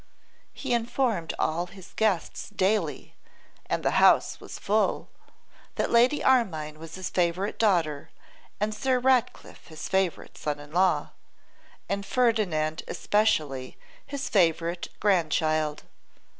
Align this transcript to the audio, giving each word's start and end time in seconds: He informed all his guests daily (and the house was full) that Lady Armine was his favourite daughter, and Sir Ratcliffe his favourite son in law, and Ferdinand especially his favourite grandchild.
He 0.51 0.73
informed 0.73 1.35
all 1.37 1.67
his 1.67 1.93
guests 1.95 2.49
daily 2.49 3.13
(and 3.67 3.83
the 3.85 3.99
house 4.01 4.39
was 4.39 4.57
full) 4.57 5.09
that 5.75 5.91
Lady 5.91 6.23
Armine 6.23 6.79
was 6.79 6.95
his 6.95 7.11
favourite 7.11 7.59
daughter, 7.59 8.09
and 8.59 8.73
Sir 8.73 8.97
Ratcliffe 8.97 9.67
his 9.67 9.87
favourite 9.87 10.39
son 10.39 10.57
in 10.59 10.71
law, 10.71 11.11
and 11.87 12.03
Ferdinand 12.03 12.81
especially 12.87 13.77
his 14.07 14.27
favourite 14.27 14.87
grandchild. 14.99 15.83